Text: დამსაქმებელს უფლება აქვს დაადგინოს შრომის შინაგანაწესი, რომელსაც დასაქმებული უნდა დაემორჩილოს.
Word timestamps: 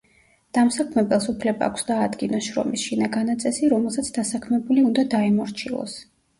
დამსაქმებელს 0.57 1.29
უფლება 1.33 1.67
აქვს 1.73 1.85
დაადგინოს 1.91 2.49
შრომის 2.49 2.87
შინაგანაწესი, 2.87 3.71
რომელსაც 3.77 4.13
დასაქმებული 4.19 4.89
უნდა 4.91 5.09
დაემორჩილოს. 5.17 5.99